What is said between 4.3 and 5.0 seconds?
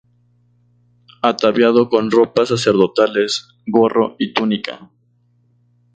túnica.